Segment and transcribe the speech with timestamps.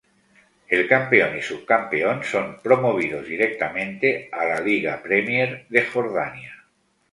[0.67, 6.65] El campeón y subcampeón son promovidos directamente a la Liga Premier de Jordania.